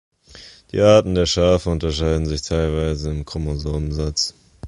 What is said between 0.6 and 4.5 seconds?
Die Arten der Schafe unterscheiden sich teilweise im Chromosomensatz.